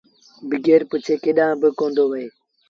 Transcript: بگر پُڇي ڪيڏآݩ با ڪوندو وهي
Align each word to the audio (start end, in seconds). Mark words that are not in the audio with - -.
بگر 0.49 0.81
پُڇي 0.89 1.15
ڪيڏآݩ 1.23 1.59
با 1.61 1.69
ڪوندو 1.79 2.03
وهي 2.09 2.27